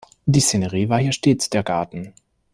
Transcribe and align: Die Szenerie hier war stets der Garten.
Die 0.25 0.39
Szenerie 0.39 0.79
hier 0.87 0.89
war 0.89 1.11
stets 1.11 1.51
der 1.51 1.61
Garten. 1.61 2.13